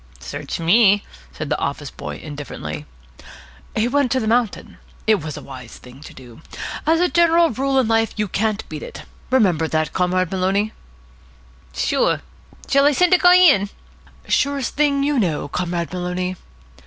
[0.19, 2.87] "Search me," said the office boy indifferently.
[3.75, 4.79] "He went to the mountain.
[5.05, 6.41] It was a wise thing to do.
[6.87, 9.03] As a general rule in life you can't beat it.
[9.29, 10.73] Remember that, Comrade Maloney."
[11.75, 12.21] "Sure,"
[12.65, 12.71] said Pugsy.
[12.71, 13.69] "Shall I send the guy in?"
[14.27, 16.35] "Surest thing you know, Comrade Maloney."